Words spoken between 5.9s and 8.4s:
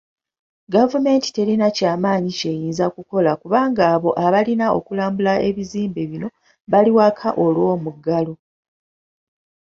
bino bali waka olw'omuggalo.